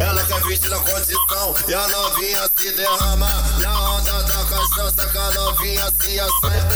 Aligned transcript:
Ela 0.00 0.24
quer 0.24 0.42
vista 0.44 0.68
na 0.70 0.78
condição 0.78 1.54
e 1.68 1.74
a 1.74 1.88
novinha 1.88 2.50
se 2.56 2.72
derrama. 2.72 3.34
Na 3.60 3.90
onda 3.92 4.22
da 4.22 4.44
cachaça 4.44 5.06
que 5.10 5.18
a 5.18 5.30
novinha 5.32 5.92
se 6.00 6.18
assanha. 6.20 6.66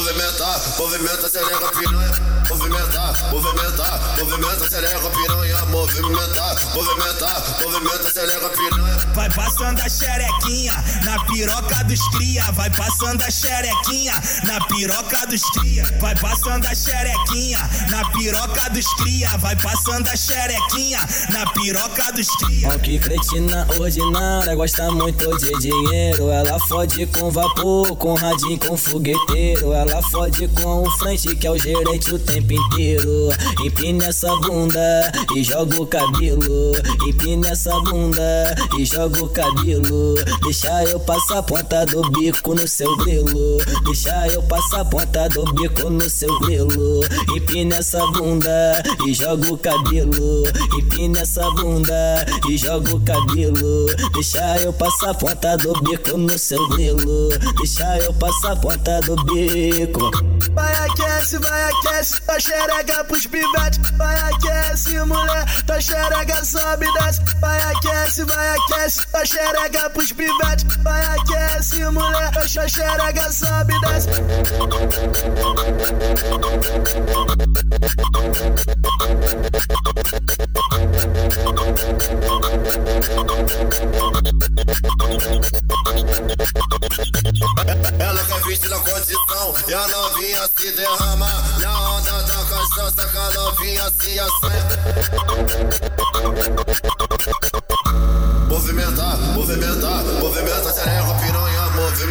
Movimentar, 0.00 0.58
movimenta, 0.78 1.28
xereca, 1.28 1.72
piranha. 1.72 2.20
Movimentar, 2.48 3.30
movimentar, 3.30 4.00
movimenta, 4.16 4.66
xereca, 4.66 5.10
piranha 5.10 5.59
Movimentar, 5.90 6.56
movimentar, 6.72 7.56
movimenta, 7.60 8.10
piranha 8.10 9.00
Vai 9.12 9.28
passando 9.34 9.80
a 9.80 9.88
xerequinha 9.88 10.72
na 11.04 11.24
piroca 11.24 11.82
dos 11.84 12.00
cria. 12.10 12.44
Vai 12.52 12.70
passando 12.70 13.22
a 13.22 13.30
xerequinha 13.30 14.12
na 14.44 14.64
piroca 14.66 15.26
dos 15.26 15.42
cria. 15.50 15.84
Vai 16.00 16.14
passando 16.14 16.64
a 16.66 16.74
xerequinha 16.74 17.68
na 17.90 18.08
piroca 18.12 18.70
dos 18.70 18.86
cria. 18.94 19.36
Vai 19.38 19.56
passando 19.56 20.08
a 20.08 20.16
xerequinha 20.16 21.00
na 21.30 21.50
piroca 21.50 22.12
dos 22.12 22.28
cria. 22.36 22.68
Ó 22.68 22.78
que 22.78 22.98
cretina 22.98 23.66
ordinária, 23.80 24.54
gosta 24.54 24.90
muito 24.92 25.36
de 25.38 25.52
dinheiro. 25.58 26.30
Ela 26.30 26.58
fode 26.60 27.04
com 27.06 27.30
vapor, 27.30 27.96
com 27.96 28.14
radinho, 28.14 28.58
com 28.60 28.76
fogueteiro. 28.76 29.72
Ela 29.72 30.00
fode 30.10 30.46
com 30.48 30.82
o 30.82 30.90
frente, 30.98 31.34
que 31.34 31.46
é 31.46 31.50
o 31.50 31.58
gerente 31.58 32.14
o 32.14 32.18
tempo 32.18 32.52
inteiro. 32.52 33.28
Empina 33.64 34.06
essa 34.06 34.34
bunda 34.36 35.12
e 35.34 35.42
joga 35.42 35.79
o 35.80 35.86
cabelo. 35.86 36.72
Empina 37.06 37.48
essa 37.50 37.78
bunda 37.80 38.54
e 38.78 38.84
joga 38.84 39.22
o 39.22 39.28
cabelo. 39.28 40.14
Deixa 40.42 40.84
eu 40.84 41.00
passar 41.00 41.38
a 41.38 41.42
ponta 41.42 41.86
do 41.86 42.02
bico 42.10 42.54
no 42.54 42.66
seu 42.68 42.96
grelo. 42.98 43.58
Deixa 43.84 44.28
eu 44.28 44.42
passar 44.42 44.80
a 44.80 44.84
ponta 44.84 45.28
do 45.28 45.44
bico 45.54 45.88
no 45.90 46.08
seu 46.08 46.38
grelo. 46.40 47.00
Empina 47.34 47.76
essa 47.76 48.06
bunda 48.08 48.82
e 49.06 49.14
joga 49.14 49.52
o 49.52 49.58
cabelo. 49.58 50.44
Empina 50.78 51.20
essa 51.20 51.50
bunda 51.52 52.26
e 52.48 52.56
joga 52.56 52.94
o 52.94 53.00
cabelo. 53.00 53.86
Deixa 54.12 54.60
eu 54.60 54.72
passar 54.72 55.10
a 55.10 55.14
ponta 55.14 55.56
do 55.56 55.72
bico 55.82 56.16
no 56.16 56.38
seu 56.38 56.68
grelo. 56.68 57.28
Deixa 57.56 57.98
eu 57.98 58.12
passar 58.14 58.52
a 58.52 58.56
ponta 58.56 59.00
do 59.00 59.16
bico. 59.24 60.10
Vai 60.52 60.74
aquece, 60.74 61.38
vai 61.38 61.70
aquece, 61.70 62.20
tua 62.22 62.40
xereca 62.40 63.04
pros 63.04 63.26
pivete. 63.26 63.80
Vai 63.96 64.16
aquece, 64.18 64.98
mulher, 65.04 65.46
tua 65.70 66.44
sobe 66.44 66.86
e 66.86 66.92
desce. 66.94 67.20
Vai 67.40 67.60
aquece, 67.60 68.24
vai 68.24 68.48
aquece, 68.56 69.06
tua 69.08 69.24
xereca 69.24 69.90
pros 69.90 70.12
pivete. 70.12 70.66
Vai 70.82 71.02
aquece, 71.02 71.84
mulher, 71.86 72.30
tua 72.32 72.68
xereca 72.68 73.32
sobe 73.32 73.74
e 73.74 73.80
desce. 73.80 74.08
Ela 87.98 88.24
quer 88.24 88.42
vestir 88.42 88.70
na 88.70 88.78
condição 88.78 89.54
e 89.68 89.74
a 89.74 89.88
novinha 89.88 90.50
se 90.56 90.72
derrama 90.72 91.32
Na 91.58 91.90
onda 91.90 92.22
da 92.22 92.44
cachaça 92.44 92.99
novinha 93.34 93.90
se 93.98 94.20
assanha 94.20 94.64
Movimentar, 98.48 99.16
movimentar, 99.34 100.04
movimenta, 100.20 100.72
xereca, 100.72 101.00
piranha 101.04 101.09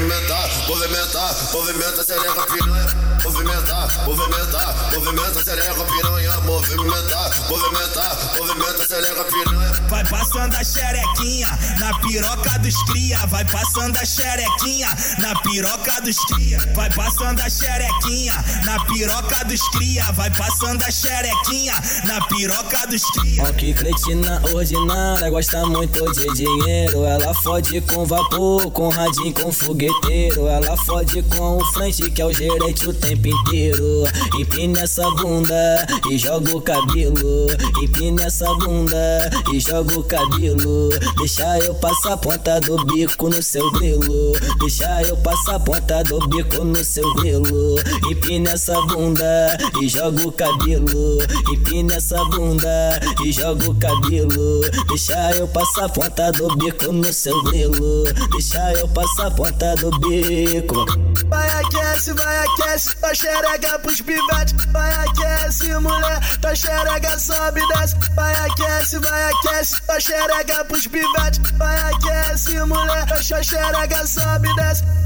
Movimentar, 0.09 0.49
movimentar, 0.67 1.35
movimenta, 1.53 2.03
xereca, 2.03 2.47
piranha 2.47 3.19
Movimentar, 3.23 4.05
movimentar, 4.07 4.91
movimenta, 4.91 5.43
xereca, 5.43 5.83
piranha 5.85 6.35
Movimentar, 6.41 7.47
movimentar, 7.47 8.33
movimenta, 8.33 8.85
xereca, 8.87 9.23
piranha 9.25 9.79
Vai 9.87 10.03
passando 10.07 10.55
a 10.55 10.63
xerequinha 10.63 11.49
na 11.79 11.97
piroca 11.99 12.59
dos 12.59 12.75
cria. 12.83 13.17
Vai 13.27 13.43
passando 13.45 13.97
a 13.97 14.05
xerequinha 14.05 14.87
na 15.17 15.33
piroca 15.41 15.99
dos 16.01 16.17
cria. 16.25 16.59
Vai 16.75 16.93
passando 16.93 17.41
a 17.41 17.49
xerequinha 17.49 18.35
na 18.65 18.83
piroca 18.85 19.43
dos 19.45 19.67
cria. 19.69 20.11
Vai 20.11 20.29
passando 20.29 20.83
a 20.83 20.91
xerequinha 20.91 21.73
na 22.05 22.21
piroca 22.27 22.85
dos 22.87 23.03
cria. 23.11 23.43
Ó 23.43 23.53
que 23.53 23.73
cretina 23.73 24.41
ordinária, 24.53 25.29
gosta 25.31 25.65
muito 25.65 26.11
de 26.11 26.33
dinheiro. 26.33 27.03
Ela 27.05 27.33
fode 27.33 27.81
com 27.81 28.05
vapor, 28.05 28.69
com 28.71 28.89
radinho, 28.89 29.33
com 29.33 29.51
fogueteiro. 29.99 30.47
Ela 30.47 30.77
fode 30.77 31.21
com 31.23 31.57
o 31.57 31.65
frente, 31.65 32.09
que 32.11 32.21
é 32.21 32.25
o 32.25 32.33
gerente 32.33 32.87
o 32.87 32.93
tempo 32.93 33.27
inteiro. 33.27 34.03
Empina 34.39 34.81
essa 34.81 35.09
bunda 35.11 35.87
e 36.09 36.17
joga 36.17 36.55
o 36.55 36.61
cabelo. 36.61 37.47
Empina 37.81 38.23
essa 38.23 38.53
bunda 38.55 39.29
e 39.53 39.59
joga 39.59 39.97
o 39.97 40.03
cabelo. 40.03 40.89
Deixa 41.17 41.59
eu 41.59 41.75
passar 41.75 42.13
a 42.13 42.17
ponta 42.17 42.59
do 42.61 42.83
bico 42.85 43.29
no 43.29 43.41
seu 43.41 43.69
grelo. 43.71 44.33
Deixa 44.59 45.01
eu 45.03 45.17
passar 45.17 45.55
a 45.55 45.59
ponta 45.59 46.03
do 46.03 46.27
bico 46.27 46.63
no 46.63 46.83
seu 46.83 47.13
grelo. 47.15 47.75
Empina 48.09 48.51
essa 48.51 48.79
bunda 48.81 49.57
e 49.81 49.89
joga 49.89 50.27
o 50.27 50.31
cabelo. 50.31 51.17
Empina 51.51 51.95
essa 51.95 52.23
bunda 52.25 52.99
e 53.25 53.31
joga 53.31 53.69
o 53.69 53.75
cabelo. 53.75 54.61
Deixa 54.87 55.35
eu 55.35 55.47
passar 55.47 55.85
a 55.85 55.89
ponta 55.89 56.31
do 56.31 56.55
bico 56.57 56.91
no 56.91 57.11
seu 57.11 57.41
grelo. 57.43 58.03
Deixa 58.31 58.73
eu 58.73 58.87
passar 58.89 59.27
a 59.27 59.31
ponta 59.31 59.75
do 59.75 59.88
bico. 59.99 60.85
Vai 61.27 61.49
aquece, 61.49 62.13
vai 62.13 62.37
aquece, 62.37 62.95
tua 62.97 63.13
xereca 63.13 63.79
pros 63.79 64.01
pivete. 64.01 64.55
Vai 64.71 64.91
aquece, 64.91 65.73
mulher, 65.79 66.39
tua 66.41 66.55
xereca 66.55 67.19
sobe 67.19 67.61
e 67.61 67.67
desce. 67.67 67.95
Vai 68.15 68.35
aquece, 68.35 68.99
vai 68.99 69.23
aquece, 69.31 69.81
tua 69.83 69.99
xereca 69.99 70.65
pros 70.65 70.87
pivete. 70.87 71.41
Vai 71.57 71.77
aquece, 71.93 72.59
mulher, 72.63 73.05
tua 73.07 73.43
xereca 73.43 74.07
sobe 74.07 74.49
e 74.49 74.55
desce. 74.55 74.98